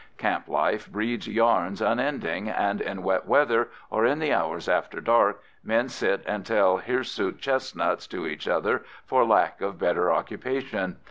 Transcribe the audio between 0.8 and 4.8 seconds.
breeds yarns unending, and in wet weather, or in the hours